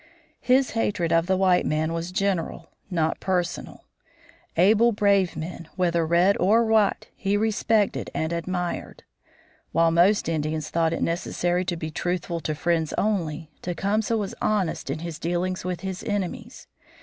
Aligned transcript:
His 0.39 0.71
hatred 0.71 1.13
of 1.13 1.27
the 1.27 1.37
white 1.37 1.63
man 1.63 1.93
was 1.93 2.11
general, 2.11 2.71
not 2.89 3.19
personal. 3.19 3.85
Able, 4.57 4.91
brave 4.91 5.35
men, 5.35 5.67
whether 5.75 6.07
red 6.07 6.35
or 6.39 6.65
white, 6.65 7.09
he 7.15 7.37
respected 7.37 8.09
and 8.11 8.33
admired. 8.33 9.03
While 9.73 9.91
most 9.91 10.27
Indians 10.27 10.71
thought 10.71 10.91
it 10.91 11.03
necessary 11.03 11.63
to 11.65 11.77
be 11.77 11.91
truthful 11.91 12.39
to 12.39 12.55
friends 12.55 12.95
only, 12.97 13.51
Tecumseh 13.61 14.17
was 14.17 14.33
honest 14.41 14.89
in 14.89 14.97
his 15.05 15.19
dealings 15.19 15.63
with 15.63 15.81
his 15.81 16.03
enemies. 16.03 16.65